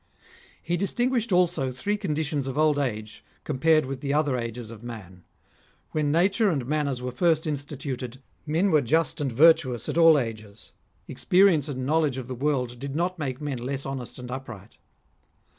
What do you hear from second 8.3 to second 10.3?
men were just and virtuous at ^^11